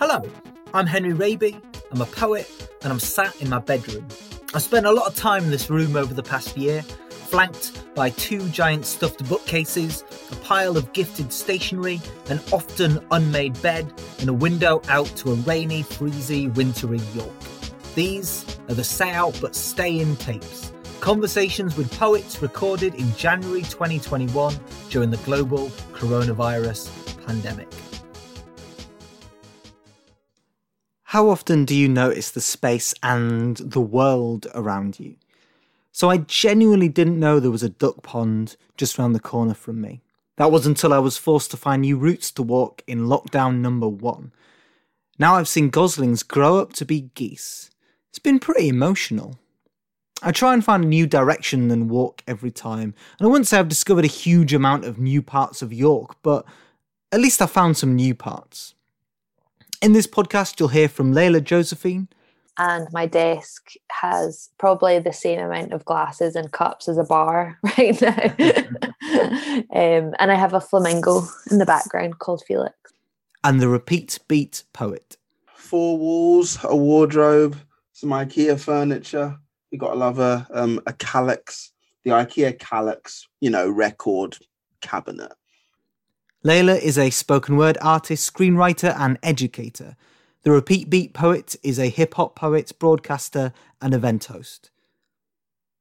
[0.00, 0.22] Hello,
[0.72, 1.60] I'm Henry Raby.
[1.92, 2.50] I'm a poet
[2.82, 4.08] and I'm sat in my bedroom.
[4.54, 8.08] I've spent a lot of time in this room over the past year, flanked by
[8.08, 10.02] two giant stuffed bookcases,
[10.32, 12.00] a pile of gifted stationery,
[12.30, 17.30] an often unmade bed, and a window out to a rainy, freezy, wintry York.
[17.94, 20.72] These are the Say Owt But Stay In tapes.
[21.00, 24.58] Conversations with poets recorded in January 2021
[24.88, 26.88] during the global coronavirus
[27.26, 27.69] pandemic.
[31.10, 35.16] How often do you notice the space and the world around you?
[35.90, 39.80] So I genuinely didn't know there was a duck pond just round the corner from
[39.80, 40.02] me.
[40.36, 43.88] That was until I was forced to find new routes to walk in lockdown number
[43.88, 44.30] one.
[45.18, 47.70] Now I've seen goslings grow up to be geese.
[48.10, 49.36] It's been pretty emotional.
[50.22, 53.58] I try and find a new direction and walk every time, and I wouldn't say
[53.58, 56.44] I've discovered a huge amount of new parts of York, but
[57.10, 58.76] at least I found some new parts.
[59.80, 62.08] In this podcast, you'll hear from Leyla Josephine.
[62.58, 67.58] And my desk has probably the same amount of glasses and cups as a bar
[67.78, 68.34] right now.
[69.72, 72.74] um, and I have a flamingo in the background called Felix.
[73.42, 75.16] And the repeat beat poet.
[75.54, 77.56] Four walls, a wardrobe,
[77.94, 79.38] some IKEA furniture.
[79.72, 81.70] We got to love a um, a Kallax,
[82.04, 84.36] the IKEA Kallax, you know, record
[84.82, 85.32] cabinet.
[86.42, 89.94] Leyla is a spoken word artist, screenwriter, and educator.
[90.42, 93.52] The Repeat Beat poet is a hip hop poet, broadcaster,
[93.82, 94.70] and event host.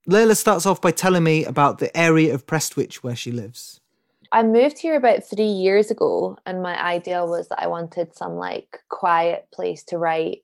[0.05, 3.79] Leyla starts off by telling me about the area of Prestwick where she lives.
[4.33, 8.35] I moved here about three years ago, and my idea was that I wanted some
[8.35, 10.41] like quiet place to write.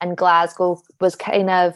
[0.00, 1.74] And Glasgow was kind of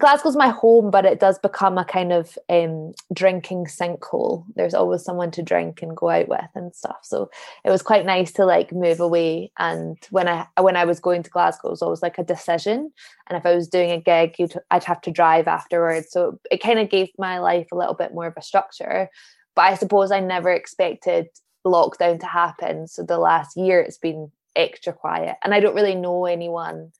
[0.00, 4.44] Glasgow's my home, but it does become a kind of um, drinking sinkhole.
[4.56, 7.00] There's always someone to drink and go out with and stuff.
[7.02, 7.30] So
[7.64, 9.52] it was quite nice to like move away.
[9.58, 12.92] And when I when I was going to Glasgow, it was always like a decision.
[13.28, 14.34] And if I was doing a gig,
[14.70, 16.08] I'd have to drive afterwards.
[16.10, 19.08] So it kind of gave my life a little bit more of a structure.
[19.54, 21.28] But I suppose I never expected
[21.66, 22.88] lockdown to happen.
[22.88, 26.92] So the last year, it's been extra quiet, and I don't really know anyone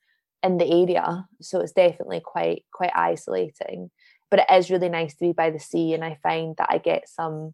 [0.43, 3.91] in the area so it's definitely quite quite isolating
[4.31, 6.79] but it is really nice to be by the sea and i find that i
[6.79, 7.53] get some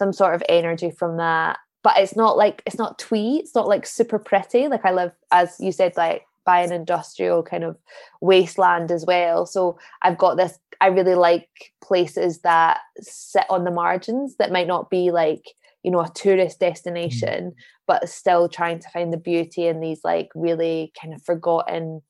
[0.00, 1.58] some sort of energy from that.
[1.82, 4.66] But it's not like it's not twee it's not like super pretty.
[4.66, 7.76] Like i live as you said like by an industrial kind of
[8.20, 9.46] wasteland as well.
[9.46, 11.48] So i've got this i really like
[11.82, 15.44] places that sit on the margins that might not be like
[15.82, 16.66] you know a tourist mm.
[16.66, 17.52] destination
[17.86, 22.00] but still trying to find the beauty in these like really kind of forgotten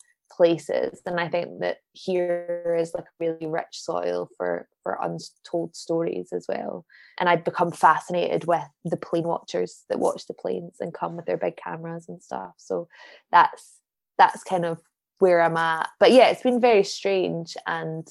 [0.40, 6.32] places and i think that here is like really rich soil for for untold stories
[6.32, 6.86] as well.
[7.18, 11.26] And i'd become fascinated with the plane watchers that watch the planes and come with
[11.26, 12.54] their big cameras and stuff.
[12.56, 12.88] So
[13.30, 13.80] that's
[14.16, 14.80] that's kind of
[15.18, 15.90] where i'm at.
[15.98, 18.08] But yeah it's been very strange and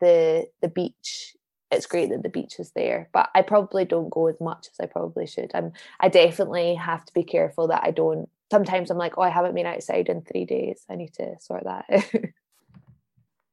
[0.00, 1.36] the the beach
[1.70, 4.80] it's great that the beach is there but i probably don't go as much as
[4.80, 5.50] i probably should.
[5.52, 9.30] I'm i definitely have to be careful that i don't sometimes I'm like, oh, I
[9.30, 10.84] haven't been outside in three days.
[10.88, 11.86] I need to sort that.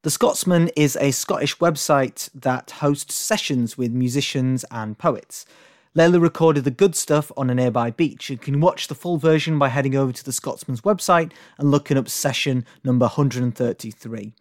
[0.06, 5.48] The Scotsman is a Scottish website that hosts sessions with musicians and poets.
[5.96, 8.30] Leyla recorded the good stuff on a nearby beach.
[8.30, 11.98] You can watch the full version by heading over to the Scotsman's website and looking
[11.98, 14.34] up session number 133.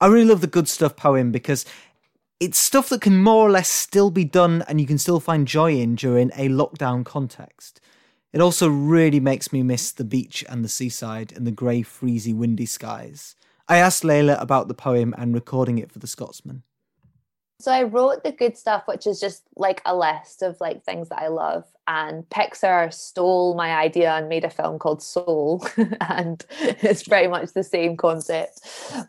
[0.00, 1.64] I really love the good stuff poem because
[2.40, 5.46] it's stuff that can more or less still be done and you can still find
[5.46, 7.80] joy in during a lockdown context.
[8.36, 12.34] It also really makes me miss the beach and the seaside and the grey, freezy,
[12.34, 13.34] windy skies.
[13.66, 16.62] I asked Leyla about the poem and recording it for the Scotsman.
[17.58, 21.08] So I wrote the good stuff, which is just like a list of like things
[21.08, 21.64] that I love.
[21.88, 25.66] And Pixar stole my idea and made a film called Soul,
[26.00, 28.60] and it's very much the same concept.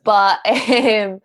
[0.04, 1.20] But um,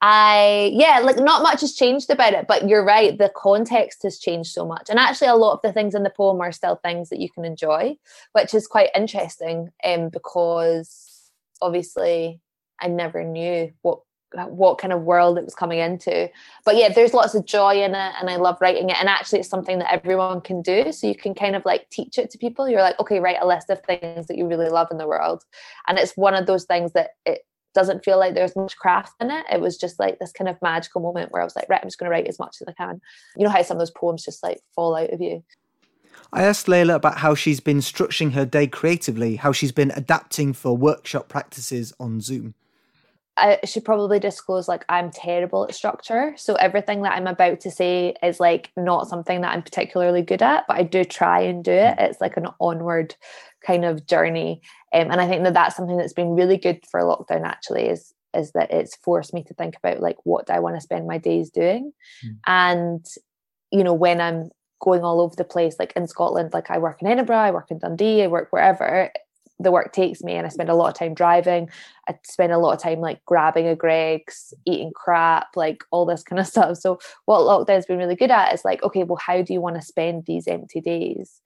[0.00, 2.46] I, yeah, like not much has changed about it.
[2.48, 5.72] But you're right, the context has changed so much, and actually, a lot of the
[5.72, 7.96] things in the poem are still things that you can enjoy,
[8.32, 9.70] which is quite interesting.
[9.84, 11.30] Um, because
[11.62, 12.40] obviously,
[12.80, 14.00] I never knew what
[14.50, 16.30] what kind of world it was coming into.
[16.64, 18.96] But yeah, there's lots of joy in it and I love writing it.
[18.98, 20.92] And actually it's something that everyone can do.
[20.92, 22.68] So you can kind of like teach it to people.
[22.68, 25.44] You're like, okay, write a list of things that you really love in the world.
[25.86, 29.30] And it's one of those things that it doesn't feel like there's much craft in
[29.30, 29.44] it.
[29.52, 31.88] It was just like this kind of magical moment where I was like, right, I'm
[31.88, 33.00] just gonna write as much as I can.
[33.36, 35.42] You know how some of those poems just like fall out of you.
[36.32, 40.52] I asked Leyla about how she's been structuring her day creatively, how she's been adapting
[40.52, 42.54] for workshop practices on Zoom.
[43.36, 46.34] I should probably disclose like I'm terrible at structure.
[46.36, 50.42] So everything that I'm about to say is like not something that I'm particularly good
[50.42, 51.96] at, but I do try and do it.
[51.98, 53.16] It's like an onward
[53.66, 54.62] kind of journey.
[54.92, 58.14] Um, and I think that that's something that's been really good for lockdown actually is
[58.34, 61.06] is that it's forced me to think about like what do I want to spend
[61.06, 61.92] my days doing.
[62.24, 62.36] Mm.
[62.46, 63.06] And
[63.72, 64.50] you know, when I'm
[64.80, 67.70] going all over the place, like in Scotland, like I work in Edinburgh, I work
[67.70, 69.10] in Dundee, I work wherever,
[69.58, 71.68] the work takes me and I spend a lot of time driving.
[72.08, 76.22] I spend a lot of time like grabbing a Greggs, eating crap, like all this
[76.22, 76.78] kind of stuff.
[76.78, 79.76] So what lockdown's been really good at is like, okay, well, how do you want
[79.76, 81.40] to spend these empty days?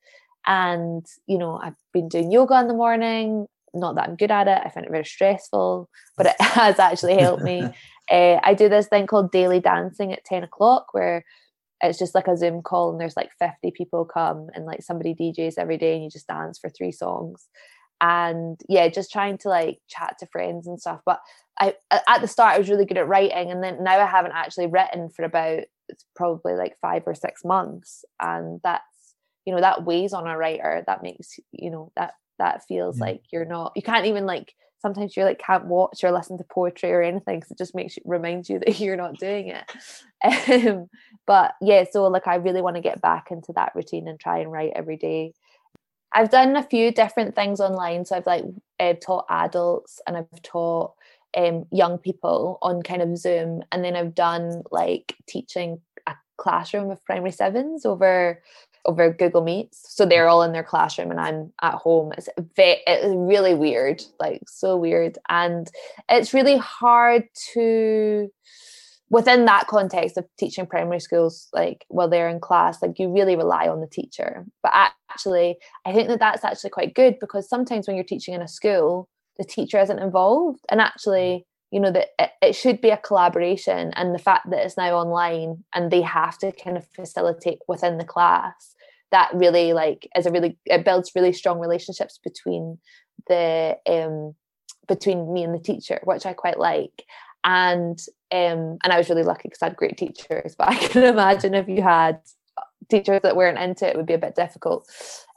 [0.47, 3.47] And, you know, I've been doing yoga in the morning.
[3.75, 4.63] Not that I'm good at it.
[4.65, 7.63] I find it very stressful, but it has actually helped me.
[8.11, 11.25] uh, I do this thing called daily dancing at 10 o'clock where
[11.83, 15.15] it's just like a Zoom call and there's like 50 people come and like somebody
[15.15, 17.49] DJs every day and you just dance for three songs
[18.01, 21.21] and yeah just trying to like chat to friends and stuff but
[21.59, 24.33] i at the start i was really good at writing and then now i haven't
[24.33, 28.85] actually written for about it's probably like five or six months and that's
[29.45, 33.07] you know that weighs on a writer that makes you know that that feels yeah.
[33.07, 36.45] like you're not you can't even like sometimes you're like can't watch or listen to
[36.45, 40.67] poetry or anything because it just makes you reminds you that you're not doing it
[40.67, 40.89] um,
[41.27, 44.39] but yeah so like i really want to get back into that routine and try
[44.39, 45.33] and write every day
[46.13, 48.05] I've done a few different things online.
[48.05, 48.45] So I've like
[48.81, 50.95] uh, taught adults and I've taught
[51.37, 56.91] um, young people on kind of Zoom, and then I've done like teaching a classroom
[56.91, 58.43] of primary sevens over
[58.85, 59.95] over Google Meets.
[59.95, 62.13] So they're all in their classroom and I'm at home.
[62.17, 65.71] It's very, it's really weird, like so weird, and
[66.09, 68.31] it's really hard to
[69.11, 73.37] within that context of teaching primary schools like while they're in class like you really
[73.37, 74.45] rely on the teacher.
[74.63, 74.73] But
[75.11, 75.57] actually
[75.87, 79.09] i think that that's actually quite good because sometimes when you're teaching in a school
[79.39, 80.61] the teacher isn't involved.
[80.69, 84.65] And actually you know that it, it should be a collaboration and the fact that
[84.65, 88.75] it's now online and they have to kind of facilitate within the class
[89.11, 92.79] that really like is a really it builds really strong relationships between
[93.29, 94.35] the um
[94.87, 97.05] between me and the teacher which i quite like
[97.45, 97.99] and
[98.31, 100.55] um, and I was really lucky because I had great teachers.
[100.59, 102.21] But I can imagine if you had
[102.89, 104.89] teachers that weren't into it, it would be a bit difficult.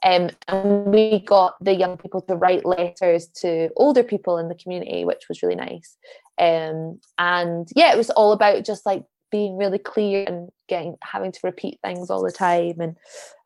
[0.03, 4.55] Um, and we got the young people to write letters to older people in the
[4.55, 5.97] community, which was really nice.
[6.37, 11.31] Um, and yeah, it was all about just like being really clear and getting having
[11.31, 12.97] to repeat things all the time, and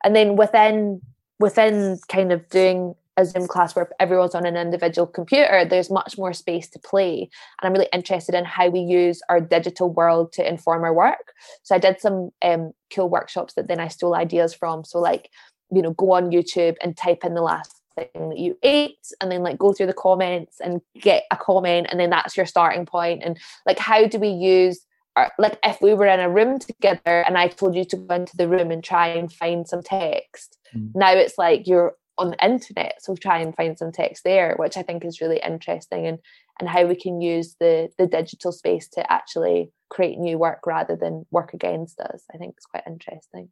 [0.02, 1.00] and then within
[1.38, 6.18] within kind of doing a Zoom class where everyone's on an individual computer, there's much
[6.18, 7.28] more space to play.
[7.60, 11.32] And I'm really interested in how we use our digital world to inform our work.
[11.62, 14.84] So I did some um, cool workshops that then I stole ideas from.
[14.84, 15.30] So like,
[15.70, 19.32] you know, go on YouTube and type in the last thing that you ate and
[19.32, 22.84] then like go through the comments and get a comment and then that's your starting
[22.84, 24.80] point and like how do we use
[25.16, 28.14] our, like if we were in a room together and I told you to go
[28.14, 30.90] into the room and try and find some text mm.
[30.94, 34.76] now it's like you're on the internet so try and find some text there which
[34.76, 36.18] i think is really interesting and
[36.58, 40.96] and how we can use the the digital space to actually create new work rather
[40.96, 42.24] than work against us.
[42.32, 43.50] I think it's quite interesting.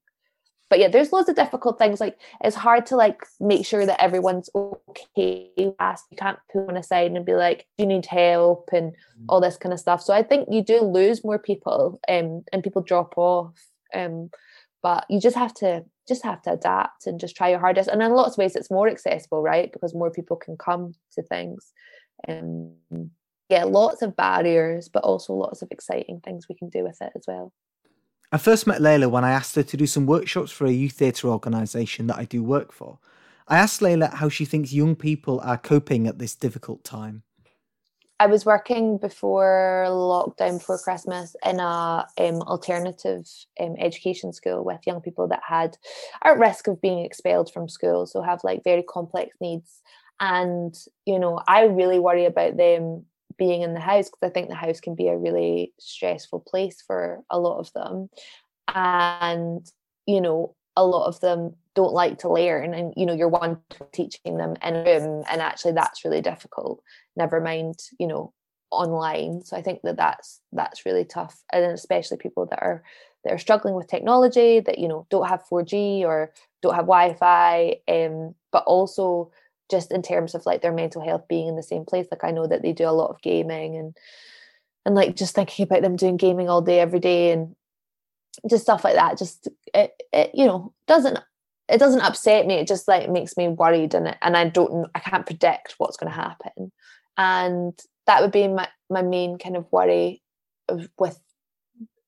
[0.71, 2.01] But yeah there's loads of difficult things.
[2.01, 5.77] Like it's hard to like make sure that everyone's okay you
[6.17, 8.71] can't pull one aside and be like do you need help?
[8.73, 9.25] and mm.
[9.29, 10.01] all this kind of stuff.
[10.01, 13.55] So i think you do lose more people um, and people drop off
[13.95, 14.31] um,
[14.85, 18.03] but you just have to just have to adapt and just try your hardest and
[18.03, 21.73] in lots of ways it's more accessible right because more people can come to things
[22.29, 23.11] and um,
[23.49, 27.11] yeah lots of barriers but also lots of exciting things we can do with it
[27.17, 27.53] as well
[28.31, 30.95] I first met Leyla when I asked her to do some workshops for a youth
[30.95, 32.99] theatre organisation that I do work for.
[33.47, 37.23] I asked Leyla how she thinks young people are coping at this difficult time.
[38.21, 43.27] I was working before lockdown, before Christmas, in a um, alternative
[43.59, 45.77] um, education school with young people that had
[46.23, 49.83] are at risk of being expelled from school, so have like very complex needs.
[50.21, 50.75] And
[51.07, 53.05] you know, I really worry about them
[53.37, 56.83] being in the house because I think the house can be a really stressful place
[56.87, 58.11] for a lot of them.
[58.69, 59.67] And
[60.07, 63.59] you know, a lot of them don't like to learn and you know you're one
[63.93, 66.83] teaching them in a room and actually that's really difficult
[67.17, 68.33] never mind you know
[68.75, 69.43] online.
[69.45, 71.43] So i think that that's that's really tough.
[71.53, 72.83] And especially people that are
[73.25, 77.77] that are struggling with technology that you know don't have 4g or don't have wi-fi
[77.89, 79.31] um, but also
[79.71, 82.07] just in terms of like their mental health being in the same place.
[82.11, 83.97] Like i know that they do a lot of gaming and
[84.85, 87.55] and like just thinking about them doing gaming all day every day and
[88.49, 91.19] just stuff like that just it, it you know doesn't
[91.69, 92.55] it doesn't upset me.
[92.55, 96.13] It just like makes me worried and and I don't I can't predict what's going
[96.13, 96.73] to happen.
[97.17, 100.23] And that would be my, my main kind of worry
[100.69, 101.19] of, with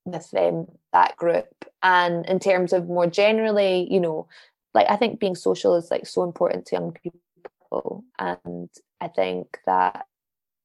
[0.04, 1.48] with them that group.
[1.82, 4.28] And in terms of more generally you know
[4.74, 8.04] like i think being social is like so important to young people.
[8.18, 8.68] And
[9.00, 10.06] i think that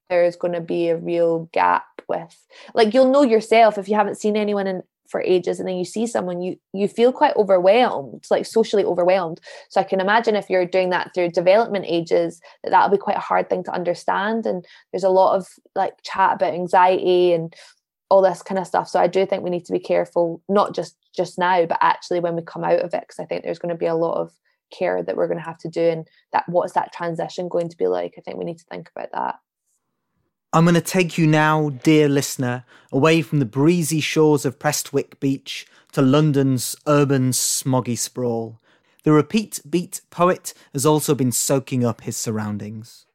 [0.09, 4.17] there's going to be a real gap with like you'll know yourself if you haven't
[4.17, 8.25] seen anyone in for ages and then you see someone you you feel quite overwhelmed
[8.31, 9.39] like socially overwhelmed.
[9.69, 13.17] So i can imagine if you're doing that through development ages that that'll be quite
[13.17, 17.53] a hard thing to understand and there's a lot of like chat about anxiety and
[18.09, 18.87] all this kind of stuff.
[18.87, 22.21] So i do think we need to be careful not just just now but actually
[22.21, 24.17] when we come out of it because i think there's going to be a lot
[24.17, 24.31] of
[24.71, 27.77] care that we're going to have to do and that what's that transition going to
[27.77, 28.15] be like?
[28.17, 29.35] I think we need to think about that
[30.53, 35.17] I'm going to take you now, dear listener, away from the breezy shores of Prestwick
[35.21, 38.59] Beach to London's urban smoggy sprawl.
[39.03, 43.05] The repeat beat poet has also been soaking up his surroundings.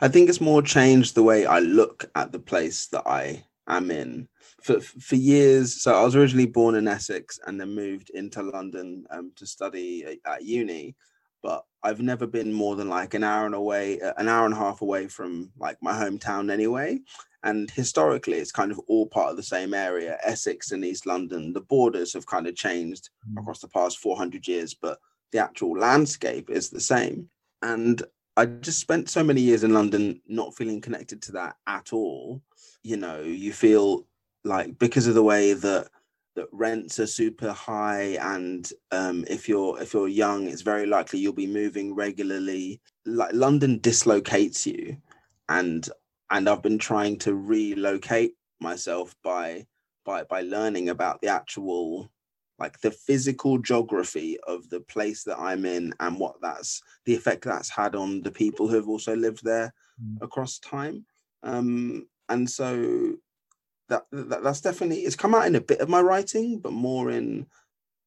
[0.00, 3.92] I think it's more changed the way I look at the place that I am
[3.92, 4.26] in.
[4.64, 9.04] For for years, so I was originally born in Essex and then moved into London
[9.10, 10.96] um, to study at uni
[11.42, 14.54] but I've never been more than like an hour and away, uh, an hour and
[14.54, 17.00] a half away from like my hometown anyway.
[17.44, 21.52] And historically, it's kind of all part of the same area, Essex and East London.
[21.52, 23.40] The borders have kind of changed mm.
[23.40, 24.98] across the past 400 years, but
[25.32, 27.28] the actual landscape is the same.
[27.62, 28.00] And
[28.36, 32.40] I just spent so many years in London not feeling connected to that at all.
[32.84, 34.06] You know, you feel
[34.44, 35.88] like because of the way that
[36.34, 41.18] that rents are super high and um, if you're if you're young it's very likely
[41.18, 44.96] you'll be moving regularly like london dislocates you
[45.48, 45.88] and
[46.30, 49.64] and i've been trying to relocate myself by
[50.04, 52.10] by by learning about the actual
[52.58, 57.44] like the physical geography of the place that i'm in and what that's the effect
[57.44, 59.72] that's had on the people who have also lived there
[60.02, 60.22] mm.
[60.22, 61.04] across time
[61.42, 63.14] um and so
[63.88, 67.10] that, that that's definitely it's come out in a bit of my writing, but more
[67.10, 67.46] in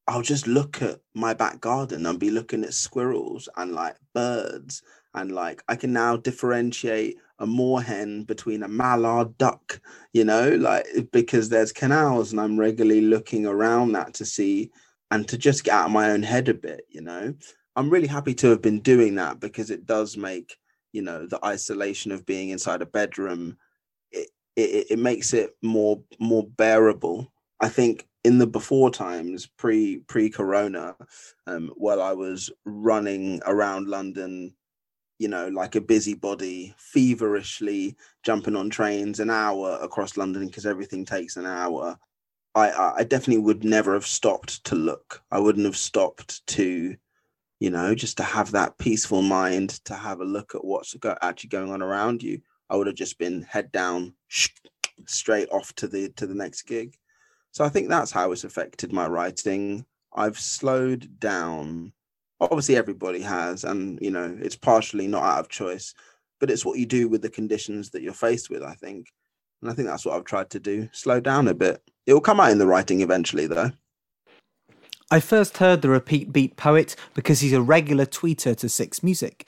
[0.08, 4.84] I'll just look at my back garden and be looking at squirrels and like birds
[5.16, 9.82] and like I can now differentiate a moorhen between a mallard duck,
[10.14, 14.72] you know, like because there's canals and I'm regularly looking around that to see
[15.12, 17.34] and to just get out of my own head a bit, you know.
[17.76, 20.58] I'm really happy to have been doing that because it does make,
[20.94, 23.58] you know, the isolation of being inside a bedroom
[24.56, 27.32] it, it makes it more more bearable.
[27.60, 30.96] I think in the before times, pre pre Corona,
[31.48, 34.54] um, while I was running around London,
[35.20, 41.06] you know, like a busybody, feverishly jumping on trains an hour across London because everything
[41.06, 41.98] takes an hour.
[42.56, 45.22] I I definitely would never have stopped to look.
[45.32, 46.96] I wouldn't have stopped to,
[47.60, 51.50] you know, just to have that peaceful mind to have a look at what's actually
[51.50, 52.42] going on around you.
[52.70, 54.14] I would have just been head down,
[55.06, 56.98] straight off to the to the next gig.
[57.52, 59.86] So I think that's how it's affected my writing.
[60.14, 61.94] I've slowed down.
[62.42, 65.94] Obviously, everybody has, and you know, it's partially not out of choice,
[66.40, 68.64] but it's what you do with the conditions that you're faced with.
[68.64, 69.14] I think,
[69.62, 71.82] and I think that's what I've tried to do: slow down a bit.
[72.06, 73.72] It will come out in the writing eventually, though.
[75.12, 79.48] I first heard the repeat beat poet because he's a regular tweeter to Six Music.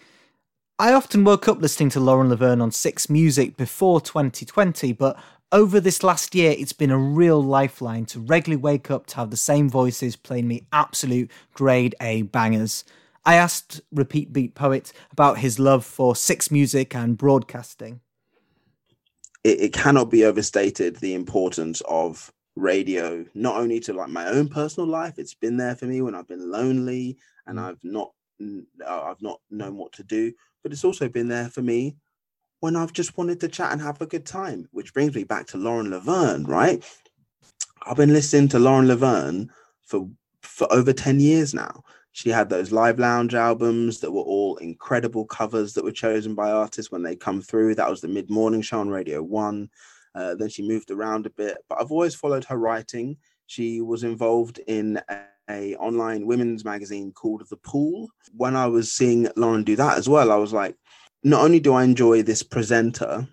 [0.80, 5.18] I often woke up listening to Lauren Laverne on Six Music before 2020, but
[5.52, 9.32] over this last year, it's been a real lifeline to regularly wake up to have
[9.32, 12.84] the same voices playing me absolute grade A bangers.
[13.26, 18.02] I asked Repeat Beat Poet about his love for Six Music and broadcasting.
[19.44, 24.48] It, it cannot be overstated the importance of radio, not only to like my own
[24.48, 27.18] personal life, it's been there for me when I've been lonely
[27.48, 27.60] and.
[27.60, 30.32] I've not uh, I've not known what to do,
[30.64, 31.96] but it's also been there for me
[32.60, 35.48] when I've just wanted to chat and have a good time, which brings me back
[35.48, 36.84] to Lauren Laverne, right?
[37.86, 39.52] I've been listening to Lauren Laverne
[39.84, 40.10] for
[40.42, 41.84] for over 10 years now.
[42.14, 46.50] She had those live lounge albums that were all incredible covers that were chosen by
[46.52, 47.76] artists when they come through.
[47.76, 49.70] That was the mid morning show on Radio One.
[50.16, 53.18] Uh, then she moved around a bit, but I've always followed her writing.
[53.46, 55.00] She was involved in
[55.50, 58.10] a, online women's magazine called The Pool.
[58.36, 60.76] When I was seeing Lauren do that as well, I was like,
[61.24, 63.28] not only do I enjoy this presenter,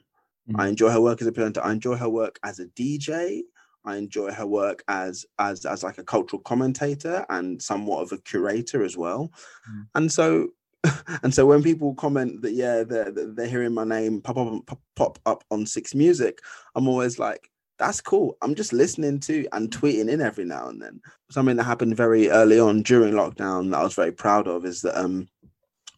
[0.50, 0.60] mm.
[0.60, 3.42] I enjoy her work as a presenter, I enjoy her work as a DJ.
[3.86, 8.18] I enjoy her work as as as like a cultural commentator and somewhat of a
[8.18, 9.30] curator as well.
[9.70, 9.86] Mm.
[9.94, 10.48] And so
[11.22, 14.80] and so when people comment that yeah they're they're hearing my name pop up pop,
[14.96, 16.38] pop up on Six Music,
[16.74, 18.36] I'm always like that's cool.
[18.42, 21.00] I'm just listening to and tweeting in every now and then.
[21.30, 24.80] Something that happened very early on during lockdown that I was very proud of is
[24.82, 25.28] that um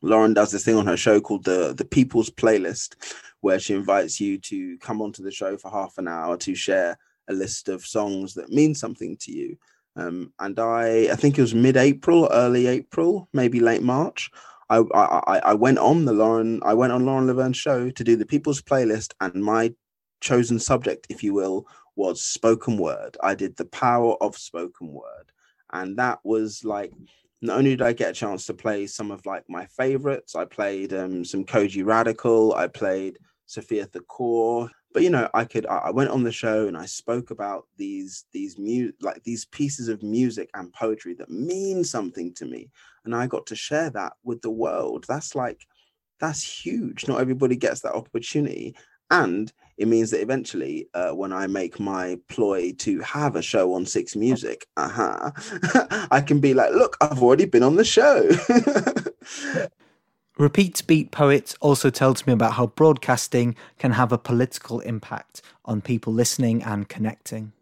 [0.03, 2.97] Lauren does this thing on her show called the the People's Playlist,
[3.41, 6.99] where she invites you to come onto the show for half an hour to share
[7.29, 9.57] a list of songs that mean something to you.
[9.97, 14.31] Um, and I, I think it was mid-April, early April, maybe late March.
[14.69, 18.17] I, I, I went on the Lauren, I went on Lauren Laverne's show to do
[18.17, 19.73] the People's Playlist, and my
[20.21, 23.17] chosen subject, if you will, was spoken word.
[23.23, 25.33] I did the power of spoken word,
[25.73, 26.93] and that was like
[27.43, 30.45] not only did I get a chance to play some of like my favorites, I
[30.45, 35.91] played um, some Kojey Radical, I played Sophia Thakur, but you know i could i
[35.91, 40.03] went on the show and i spoke about these these mu like these pieces of
[40.03, 42.71] music and poetry that mean something to me.
[43.05, 45.05] And i got to share that with the world.
[45.07, 45.67] That's like
[46.19, 47.07] that's huge.
[47.07, 48.75] Not everybody gets that opportunity.
[49.11, 53.75] And it means that eventually uh, when i make my ploy to have a show
[53.75, 55.31] on six music uh-huh,
[56.11, 58.29] i can be like look i've already been on the show
[60.39, 65.81] Repeat Beat Poet also tells me about how broadcasting can have a political impact on
[65.81, 67.53] people listening and connecting.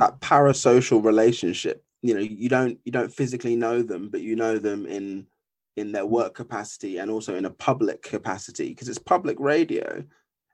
[0.00, 4.58] That parasocial relationship, you know, you don't you don't physically know them, but you know
[4.58, 5.28] them in
[5.76, 10.02] in their work capacity and also in a public capacity because it's public radio,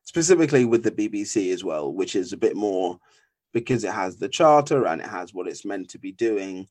[0.09, 2.99] specifically with the BBC as well, which is a bit more
[3.53, 6.67] because it has the charter and it has what it's meant to be doing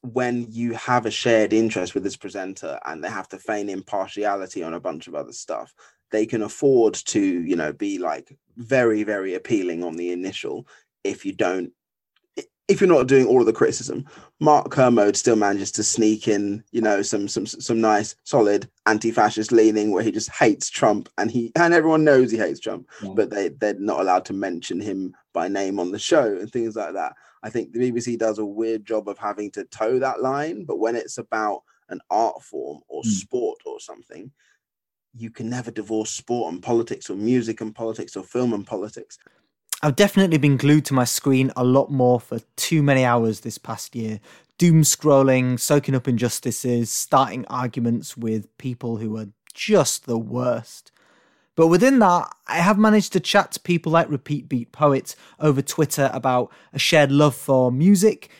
[0.00, 4.62] when you have a shared interest with this presenter and they have to feign impartiality
[4.62, 5.74] on a bunch of other stuff
[6.10, 10.66] they can afford to you know be like very very appealing on the initial
[11.04, 11.72] if you don't
[12.68, 14.04] if you're not doing all of the criticism
[14.40, 19.52] mark kermode still manages to sneak in you know some some some nice solid anti-fascist
[19.52, 23.12] leaning where he just hates trump and he and everyone knows he hates trump yeah.
[23.14, 26.76] but they they're not allowed to mention him by name on the show and things
[26.76, 30.20] like that I think the BBC does a weird job of having to toe that
[30.20, 33.06] line, but when it's about an art form or mm.
[33.06, 34.30] sport or something,
[35.14, 39.18] you can never divorce sport and politics or music and politics or film and politics.
[39.80, 43.58] I've definitely been glued to my screen a lot more for too many hours this
[43.58, 44.18] past year.
[44.58, 50.90] Doom scrolling, soaking up injustices, starting arguments with people who are just the worst.
[51.54, 55.62] But within that, I have managed to chat to people like Repeat Beat Poets over
[55.62, 58.30] Twitter about a shared love for music.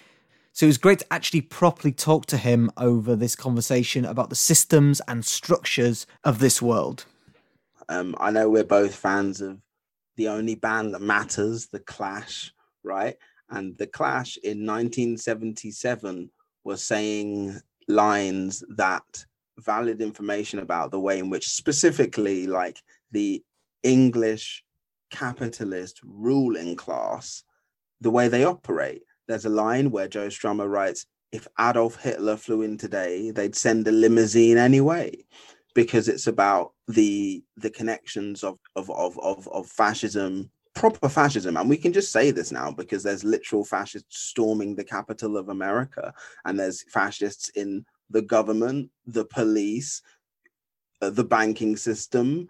[0.52, 4.36] So it was great to actually properly talk to him over this conversation about the
[4.36, 7.04] systems and structures of this world.
[7.88, 9.58] Um, I know we're both fans of
[10.18, 12.52] the only band that matters, The Clash,
[12.82, 13.16] right?
[13.48, 16.30] And The Clash in 1977
[16.64, 19.24] was saying lines that
[19.58, 23.42] valid information about the way in which specifically like the
[23.84, 24.64] English
[25.10, 27.44] capitalist ruling class,
[28.00, 29.02] the way they operate.
[29.28, 33.86] There's a line where Joe Strummer writes, if Adolf Hitler flew in today, they'd send
[33.86, 35.24] a limousine anyway,
[35.78, 41.56] because it's about the the connections of of of of, of fascism, proper fascism.
[41.56, 45.50] And we can just say this now because there's literal fascists storming the capital of
[45.50, 46.12] America,
[46.44, 50.02] and there's fascists in the government, the police,
[51.00, 52.48] uh, the banking system,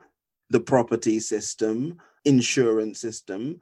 [0.48, 3.60] the property system, insurance system,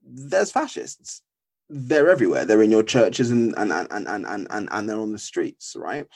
[0.00, 1.22] there's fascists.
[1.68, 2.44] They're everywhere.
[2.44, 5.74] They're in your churches and and and and and and, and they're on the streets,
[5.76, 6.06] right?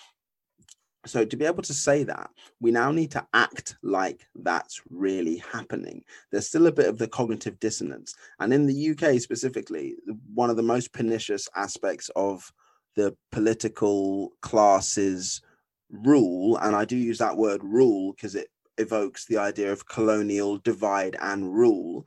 [1.04, 5.38] So to be able to say that, we now need to act like that's really
[5.52, 6.04] happening.
[6.30, 8.14] There's still a bit of the cognitive dissonance.
[8.38, 9.96] And in the UK specifically,
[10.32, 12.52] one of the most pernicious aspects of
[12.94, 15.40] the political classes
[15.90, 20.58] rule, and I do use that word rule because it evokes the idea of colonial
[20.58, 22.06] divide and rule.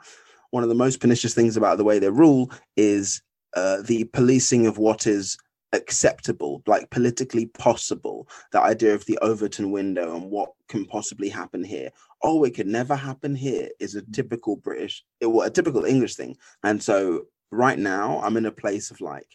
[0.52, 3.22] One of the most pernicious things about the way they rule is
[3.56, 5.38] uh, the policing of what is
[5.74, 8.28] acceptable, like politically possible.
[8.52, 11.90] The idea of the Overton window and what can possibly happen here.
[12.24, 16.16] Oh, it could never happen here is a typical British, eh, well, a typical English
[16.16, 16.38] thing.
[16.64, 19.28] And so right now, I'm in a place of like,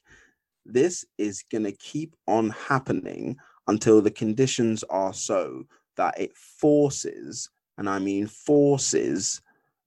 [0.66, 5.64] this is going to keep on happening until the conditions are so
[5.96, 9.40] that it forces, and I mean forces,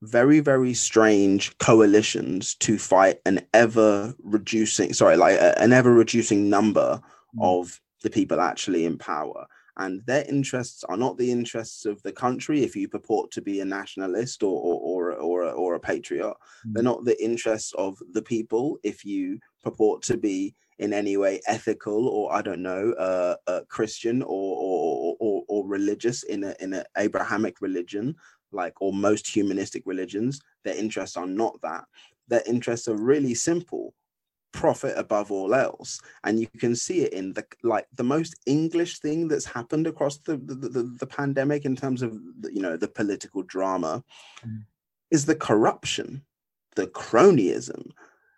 [0.04, 6.50] very, very strange coalitions to fight an ever reducing, sorry, like a, an ever reducing
[6.50, 7.00] number
[7.36, 7.44] mm.
[7.44, 9.46] of the people actually in power.
[9.78, 13.60] And their interests are not the interests of the country if you purport to be
[13.60, 16.34] a nationalist or, or, or, or, a, or a patriot.
[16.68, 16.74] Mm.
[16.74, 21.40] They're not the interests of the people if you purport to be in any way
[21.48, 26.56] ethical or I don't know uh, uh, Christian or, or, or or religious in a
[26.60, 28.16] in an Abrahamic religion
[28.54, 31.86] like or most humanistic religions their interests are not that.
[32.28, 33.94] Their interests are really simple
[34.54, 36.00] profit above all else.
[36.24, 40.18] And you can see it in the like the most english thing that's happened across
[40.18, 42.14] the the, the, the pandemic in terms of
[42.52, 44.04] you know the political drama
[44.46, 44.64] mm.
[45.10, 46.24] is the corruption
[46.76, 47.90] the cronyism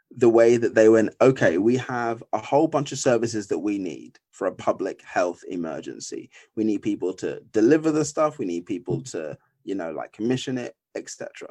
[0.09, 3.77] the way that they went okay we have a whole bunch of services that we
[3.77, 6.29] need for a public health emergency.
[6.57, 8.37] We need people to deliver the stuff.
[8.37, 11.47] We need people to you know like commission it etc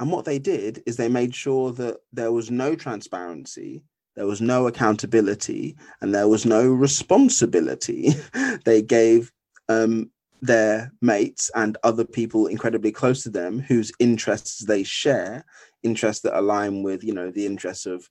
[0.00, 3.82] and what they did is they made sure that there was no transparency,
[4.14, 8.10] there was no accountability, and there was no responsibility.
[8.64, 9.32] they gave
[9.68, 15.44] um, their mates and other people incredibly close to them whose interests they share,
[15.82, 18.08] interests that align with, you know, the interests of,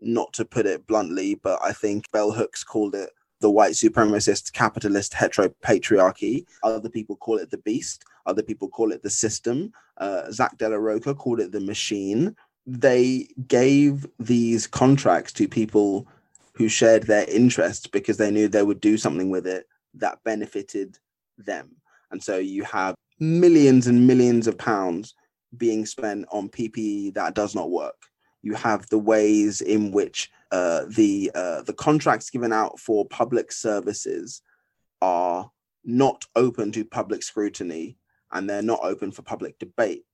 [0.00, 4.52] not to put it bluntly, but I think bell hooks called it the white supremacist
[4.52, 6.44] capitalist heteropatriarchy.
[6.62, 8.04] Other people call it the beast.
[8.26, 9.72] Other people call it the system.
[9.96, 12.36] Uh, Zack de la Rocha called it the machine.
[12.66, 16.06] They gave these contracts to people
[16.52, 20.98] who shared their interests because they knew they would do something with it that benefited
[21.38, 21.70] them.
[22.10, 25.14] And so you have millions and millions of pounds
[25.56, 27.96] being spent on PPE that does not work.
[28.42, 33.52] You have the ways in which uh, the uh, the contracts given out for public
[33.52, 34.42] services
[35.02, 35.50] are
[35.84, 37.96] not open to public scrutiny
[38.32, 40.04] and they're not open for public debate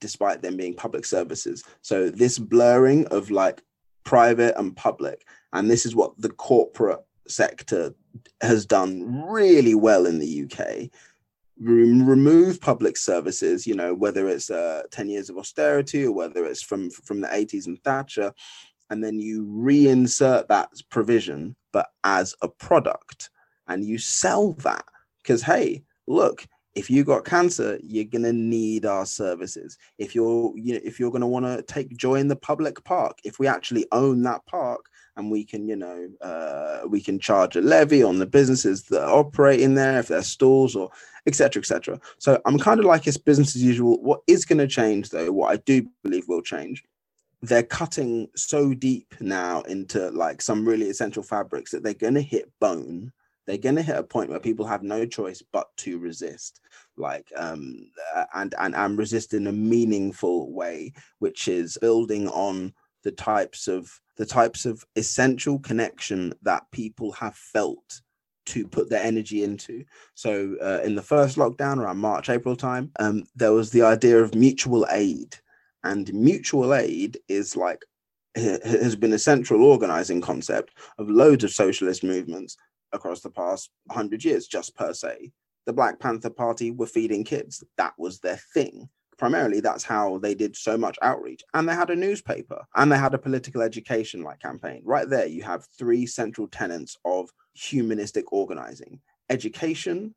[0.00, 1.64] despite them being public services.
[1.80, 3.62] So this blurring of like
[4.04, 7.94] private and public and this is what the corporate sector
[8.40, 10.90] has done really well in the UK
[11.58, 16.62] remove public services you know whether it's uh, 10 years of austerity or whether it's
[16.62, 18.32] from from the 80s and Thatcher
[18.90, 23.30] and then you reinsert that provision but as a product
[23.68, 24.84] and you sell that.
[25.22, 29.78] Because hey look if you got cancer you're going to need our services.
[29.98, 32.82] If you're you know if you're going to want to take joy in the public
[32.84, 37.18] park if we actually own that park and we can you know uh, we can
[37.18, 40.90] charge a levy on the businesses that operate in there if they're stores or
[41.26, 44.00] etc etc so i'm kind of like it's business as usual.
[44.02, 46.84] What is going to change though what i do believe will change
[47.42, 52.22] they're cutting so deep now into like some really essential fabrics that they're going to
[52.22, 53.12] hit bone.
[53.46, 56.60] They're going to hit a point where people have no choice but to resist
[56.96, 57.90] like um
[58.34, 62.72] and and and resist in a meaningful way which is building on
[63.06, 68.00] the types of the types of essential connection that people have felt
[68.46, 69.84] to put their energy into.
[70.14, 74.20] So, uh, in the first lockdown around March, April time, um, there was the idea
[74.20, 75.36] of mutual aid,
[75.84, 77.84] and mutual aid is like
[78.34, 82.56] has been a central organizing concept of loads of socialist movements
[82.92, 85.30] across the past 100 years, just per se.
[85.64, 88.88] The Black Panther Party were feeding kids, that was their thing.
[89.18, 91.42] Primarily, that's how they did so much outreach.
[91.54, 94.82] And they had a newspaper and they had a political education like campaign.
[94.84, 99.00] Right there, you have three central tenets of humanistic organizing
[99.30, 100.14] education,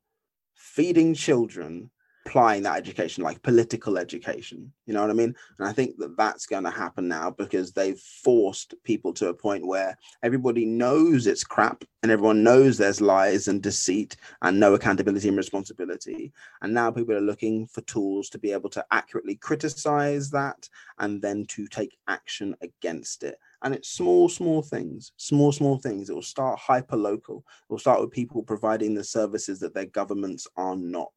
[0.54, 1.90] feeding children,
[2.30, 4.72] applying that education, like political education.
[4.86, 5.34] You know what I mean?
[5.58, 9.34] And I think that that's going to happen now because they've forced people to a
[9.34, 14.74] point where everybody knows it's crap and everyone knows there's lies and deceit and no
[14.74, 16.32] accountability and responsibility.
[16.62, 20.68] And now people are looking for tools to be able to accurately criticize that
[21.00, 23.40] and then to take action against it.
[23.62, 26.08] And it's small, small things, small, small things.
[26.08, 27.38] It will start hyper local.
[27.38, 31.10] It will start with people providing the services that their governments are not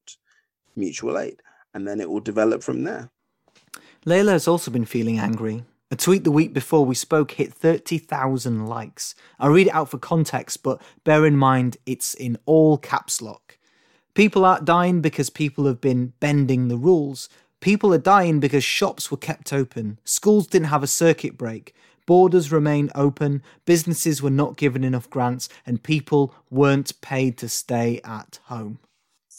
[0.76, 1.42] mutual aid.
[1.74, 3.10] And then it will develop from there.
[4.06, 5.64] Leyla has also been feeling angry.
[5.90, 9.16] A tweet the week before we spoke hit 30,000 likes.
[9.40, 13.58] I'll read it out for context, but bear in mind it's in all caps lock.
[14.14, 17.30] People aren't dying because people have been bending the rules.
[17.62, 21.74] People are dying because shops were kept open, schools didn't have a circuit break,
[22.06, 28.02] borders remain open, businesses were not given enough grants, and people weren't paid to stay
[28.04, 28.80] at home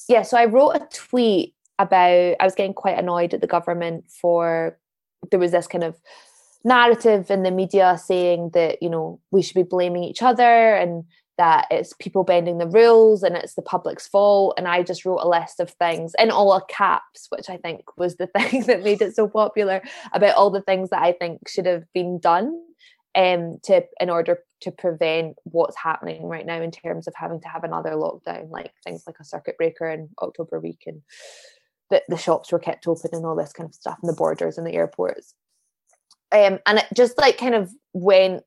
[0.08, 4.04] yeah, so I wrote a tweet about I was getting quite annoyed at the government
[4.08, 4.78] for
[5.30, 5.96] there was this kind of
[6.64, 11.04] narrative in the media saying that you know we should be blaming each other and
[11.36, 14.54] that it's people bending the rules and it's the public's fault.
[14.56, 18.16] And i just wrote a list of things in all caps which i think was
[18.16, 21.66] the thing that made it so popular about all the things that i think should
[21.66, 22.60] have been done
[23.14, 27.48] um, to in order to prevent what's happening right now in terms of having to
[27.48, 31.03] have another lockdown, like things like a circuit breaker in October week and
[31.90, 34.59] that the shops were kept open and all this kind of stuff and the borders
[34.59, 35.35] and the airports.
[36.33, 38.42] Um, and it just like kind of went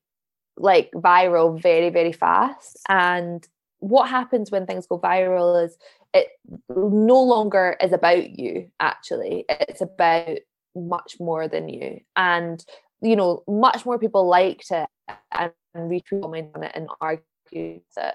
[0.56, 2.78] like viral very, very fast.
[2.88, 3.46] And
[3.78, 5.78] what happens when things go viral is
[6.12, 6.28] it
[6.68, 9.44] no longer is about you, actually.
[9.48, 10.38] It's about
[10.74, 12.00] much more than you.
[12.16, 12.64] And
[13.00, 14.88] you know, much more people liked it
[15.32, 18.14] and retweeted on it and argued it.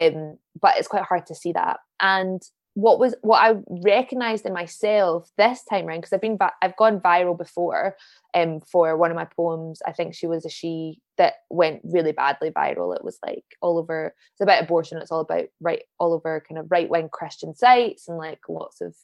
[0.00, 1.78] Um, but it's quite hard to see that.
[2.00, 2.42] And
[2.78, 7.00] what was what I recognized in myself this time around because I've been I've gone
[7.00, 7.96] viral before
[8.34, 12.12] um for one of my poems I think she was a she that went really
[12.12, 16.12] badly viral it was like all over it's about abortion it's all about right all
[16.12, 18.94] over kind of right wing Christian sites and like lots of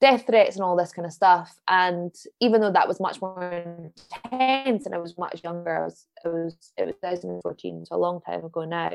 [0.00, 3.42] death threats and all this kind of stuff and even though that was much more
[3.42, 7.98] intense and I was much younger I was it was it was 2014 so a
[7.98, 8.90] long time ago now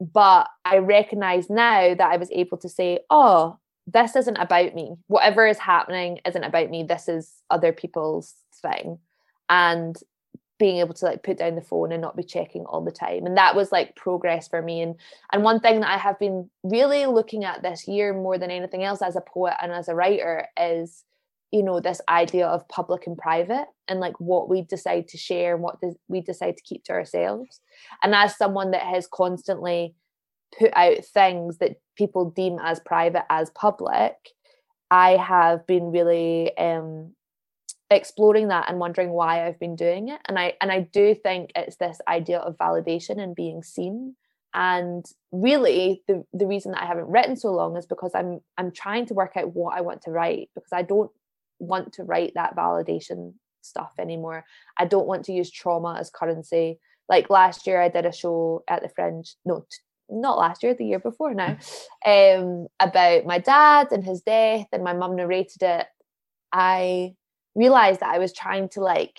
[0.00, 4.94] but I recognize now that I was able to say, oh, this isn't about me.
[5.06, 6.82] Whatever is happening isn't about me.
[6.82, 8.98] This is other people's thing.
[9.48, 9.96] And
[10.58, 13.26] being able to like put down the phone and not be checking all the time.
[13.26, 14.80] And that was like progress for me.
[14.80, 14.96] And
[15.32, 18.82] and one thing that I have been really looking at this year more than anything
[18.82, 21.04] else as a poet and as a writer is
[21.52, 25.54] you know this idea of public and private and like what we decide to share
[25.54, 25.76] and what
[26.08, 27.60] we decide to keep to ourselves
[28.02, 29.94] and as someone that has constantly
[30.58, 34.14] put out things that people deem as private as public
[34.90, 37.12] i have been really um
[37.90, 41.50] exploring that and wondering why i've been doing it and i and i do think
[41.54, 44.16] it's this idea of validation and being seen
[44.54, 48.72] and really the, the reason that i haven't written so long is because i'm i'm
[48.72, 51.10] trying to work out what i want to write because i don't
[51.58, 53.34] want to write that validation
[53.66, 54.44] stuff anymore.
[54.78, 56.78] I don't want to use trauma as currency.
[57.08, 59.34] Like last year, I did a show at the Fringe.
[59.44, 59.66] No,
[60.08, 61.58] not last year, the year before now,
[62.06, 65.86] um, about my dad and his death, and my mum narrated it.
[66.52, 67.14] I
[67.56, 69.18] realized that I was trying to like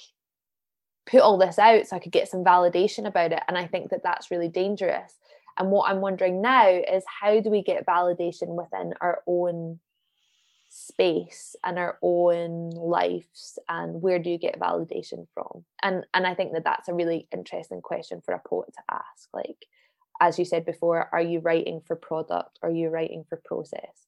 [1.10, 3.90] put all this out so I could get some validation about it, and I think
[3.90, 5.14] that that's really dangerous.
[5.58, 9.80] And what I'm wondering now is how do we get validation within our own
[10.70, 15.66] space and our own lives and where do you get validation from?
[15.82, 19.30] And and i think that that's a really interesting question for a poet to ask.
[19.34, 19.66] Like
[20.22, 22.60] as you said before are you writing for product?
[22.62, 24.07] Are you writing for process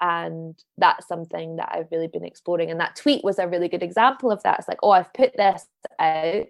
[0.00, 2.70] and that's something that i've really been exploring.
[2.70, 4.58] And that tweet was a really good example of that.
[4.58, 5.66] It's like oh i've put this
[5.98, 6.46] out.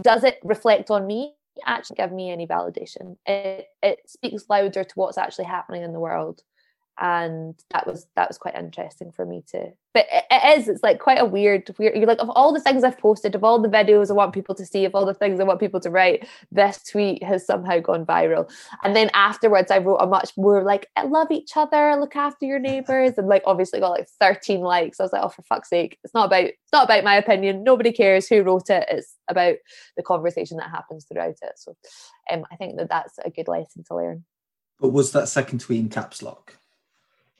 [0.00, 1.34] Does it reflect on me?
[1.66, 3.16] Actually give me any validation.
[3.26, 6.42] It, it speaks louder to what's actually happening in the world
[7.00, 10.82] and that was that was quite interesting for me to but it, it is it's
[10.82, 13.60] like quite a weird weird you're like of all the things i've posted of all
[13.60, 15.90] the videos i want people to see of all the things i want people to
[15.90, 18.50] write this tweet has somehow gone viral.
[18.84, 22.58] And then afterwards i wrote a much more like love each other look after your
[22.58, 25.00] neighbors and like obviously got like 13 likes.
[25.00, 27.64] I was like oh for fuck's sake it's not about it's not about my opinion
[27.64, 29.56] nobody cares who wrote it it's about
[29.96, 31.52] the conversation that happens throughout it.
[31.56, 31.74] So
[32.30, 34.24] um, i think that that's a good lesson to learn.
[34.78, 36.58] But was that second tweet in caps lock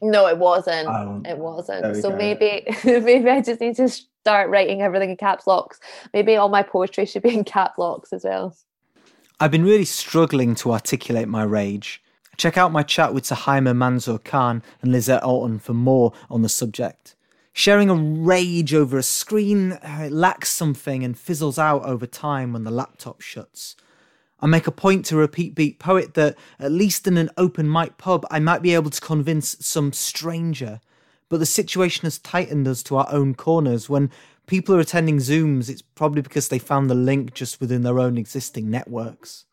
[0.02, 0.88] no, it wasn't.
[0.88, 1.96] Oh, it wasn't.
[1.96, 2.16] So go.
[2.16, 5.78] maybe maybe I just need to start writing everything in caps locks.
[6.12, 8.56] Maybe all my poetry should be in cap locks as well.
[9.40, 12.02] I've been really struggling to articulate my rage.
[12.36, 16.48] Check out my chat with Suhaiymah Manzoor Khan and Lizette Alton for more on the
[16.48, 17.14] subject.
[17.52, 22.70] Sharing a rage over a screen lacks something and fizzles out over time when the
[22.70, 23.76] laptop shuts.
[24.42, 27.96] I make a point to repeat Beat Poet that, at least in an open mic
[27.96, 30.80] pub, I might be able to convince some stranger.
[31.28, 33.88] But the situation has tightened us to our own corners.
[33.88, 34.10] When
[34.46, 38.18] people are attending Zooms, it's probably because they found the link just within their own
[38.18, 39.44] existing networks.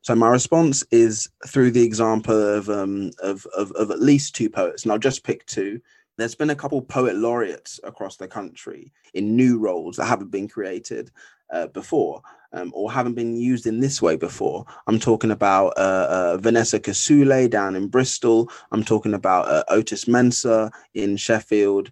[0.00, 4.48] So my response is through the example of, um, of, of, of at least two
[4.48, 5.82] poets, and I'll just pick two.
[6.16, 10.48] There's been a couple poet laureates across the country in new roles that haven't been
[10.48, 11.10] created
[11.52, 14.64] uh, before um, or haven't been used in this way before.
[14.86, 18.50] I'm talking about uh, uh, Vanessa Kisuule down in Bristol.
[18.72, 21.90] I'm talking about uh, Otis Mensah in Sheffield.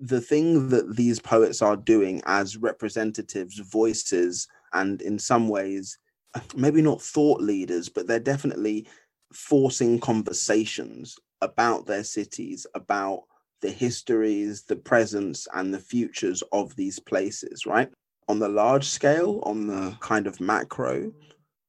[0.00, 5.98] The thing that these poets are doing as representatives, voices, and in some ways,
[6.54, 8.86] maybe not thought leaders, but they're definitely
[9.32, 13.24] forcing conversations about their cities, about
[13.60, 17.90] the histories, the presence, and the futures of these places, right?
[18.28, 21.12] On the large scale, on the kind of macro,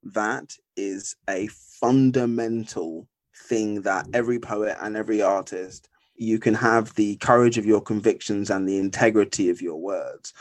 [0.04, 3.08] that is a fundamental
[3.48, 8.50] thing that every poet and every artist you can have the courage of your convictions
[8.50, 10.34] and the integrity of your words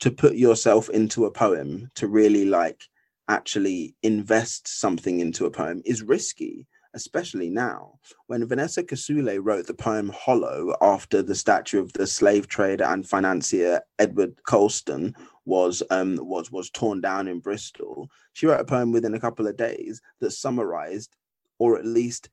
[0.00, 2.88] to put yourself into a poem to really like
[3.28, 7.98] actually invest something into a poem is risky especially now.
[8.28, 13.06] When Vanessa Kisuule wrote the poem Hollow after the statue of the slave trader and
[13.06, 15.14] financier Edward Colston
[15.44, 19.46] was um, was was torn down in Bristol, she wrote a poem within a couple
[19.46, 21.16] of days that summarized
[21.58, 22.30] or at least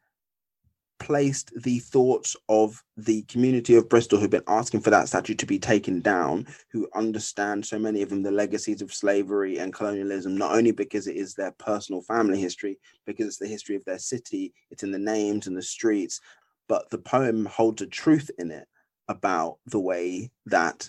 [1.01, 5.47] placed the thoughts of the community of Bristol who've been asking for that statue to
[5.47, 10.37] be taken down, who understand so many of them the legacies of slavery and colonialism,
[10.37, 13.97] not only because it is their personal family history, because it's the history of their
[13.97, 16.21] city, it's in the names and the streets,
[16.67, 18.67] but the poem holds a truth in it
[19.07, 20.87] about the way that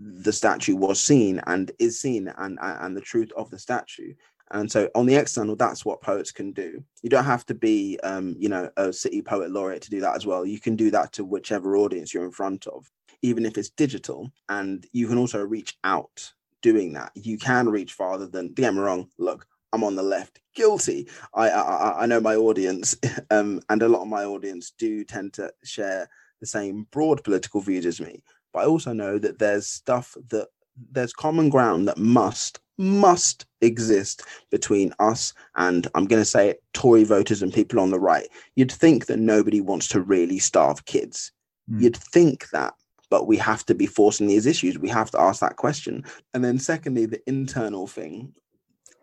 [0.00, 4.12] the statue was seen and is seen and and the truth of the statue
[4.52, 6.82] and so on the external, that's what poets can do.
[7.02, 10.14] You don't have to be, um, you know, a city poet laureate to do that
[10.14, 10.46] as well.
[10.46, 12.90] You can do that to whichever audience you're in front of,
[13.22, 14.30] even if it's digital.
[14.48, 16.32] And you can also reach out
[16.62, 17.10] doing that.
[17.14, 21.08] You can reach farther than, me wrong, look, I'm on the left, guilty.
[21.34, 22.96] I I, I know my audience,
[23.30, 26.08] um, and a lot of my audience do tend to share
[26.40, 28.22] the same broad political views as me.
[28.56, 30.48] But I also know that there's stuff that
[30.90, 36.62] there's common ground that must must exist between us and I'm going to say it,
[36.72, 38.26] Tory voters and people on the right.
[38.54, 41.32] You'd think that nobody wants to really starve kids.
[41.70, 41.82] Mm.
[41.82, 42.72] You'd think that,
[43.10, 44.78] but we have to be forcing these issues.
[44.78, 46.04] We have to ask that question.
[46.32, 48.32] And then, secondly, the internal thing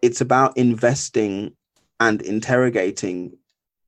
[0.01, 1.55] it's about investing
[1.99, 3.37] and interrogating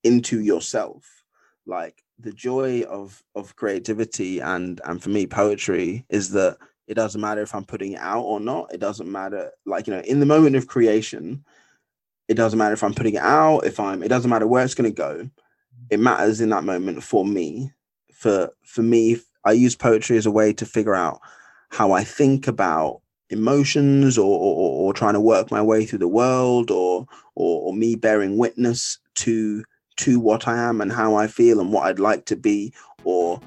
[0.04, 1.24] into yourself.
[1.66, 7.22] Like the joy of of creativity and and for me poetry is that it doesn't
[7.22, 8.74] matter if I'm putting it out or not.
[8.74, 9.52] It doesn't matter.
[9.66, 11.44] Like, you know, in the moment of creation,
[12.28, 14.76] it doesn't matter if I'm putting it out, if I'm, it doesn't matter where it's
[14.76, 15.30] going to go.
[15.90, 17.72] It matters in that moment for me.
[18.14, 21.20] For, for me, I use poetry as a way to figure out
[21.70, 26.08] how I think about emotions or, or, or trying to work my way through the
[26.08, 29.64] world or, or, or me bearing witness to,
[29.98, 33.40] to what I am and how I feel and what I'd like to be or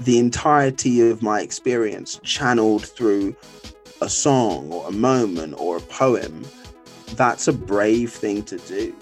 [0.00, 3.34] the entirety of my experience channeled through
[4.00, 6.44] a song or a moment or a poem,
[7.14, 8.94] that's a brave thing to do.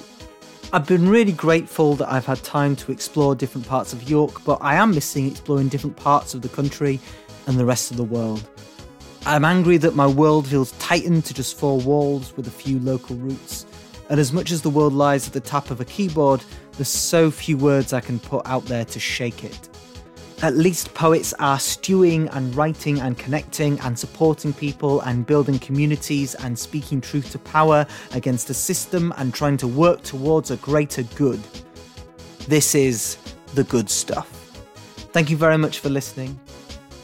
[0.72, 4.59] I've been really grateful that I've had time to explore different parts of York, but
[4.61, 6.99] I am missing exploring different parts of the country
[7.46, 8.49] and the rest of the world.
[9.27, 13.16] I'm angry that my world feels tightened to just four walls with a few local
[13.16, 13.66] routes.
[14.09, 16.44] And as much as the world lies at the tap of a keyboard,
[16.77, 19.69] there's so few words I can put out there to shake it.
[20.43, 26.35] At least poets are stewing and writing and connecting and supporting people and building communities
[26.35, 31.05] and speaking truth to power against a system and trying to work towards a greater
[31.15, 31.41] good.
[32.49, 33.17] This is
[33.55, 34.29] the good stuff.
[35.12, 36.39] Thank you very much for listening.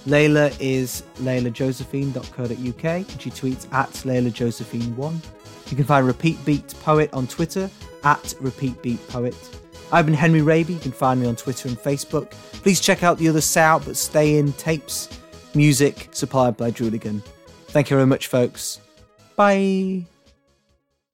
[0.06, 5.70] Leyla is leylajosephine.co.uk she tweets at leylajosephine1.
[5.70, 7.70] You can find Repeat Beat Poet on Twitter
[8.04, 9.61] at Repeat Beat Poet.
[9.92, 10.72] I've been Henry Raby.
[10.72, 12.30] You can find me on Twitter and Facebook.
[12.62, 15.08] Please check out the other Say Owt But Stay In tapes,
[15.54, 17.22] music supplied by Druligan.
[17.68, 18.80] Thank you very much, folks.
[19.36, 20.06] Bye.